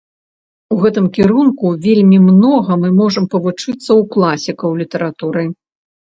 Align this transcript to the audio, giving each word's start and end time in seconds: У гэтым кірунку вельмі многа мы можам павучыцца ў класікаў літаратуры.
У 0.75 0.75
гэтым 0.83 1.05
кірунку 1.17 1.67
вельмі 1.83 2.17
многа 2.27 2.77
мы 2.83 2.89
можам 2.99 3.27
павучыцца 3.33 3.77
ў 3.81 4.01
класікаў 4.15 4.69
літаратуры. 4.81 5.45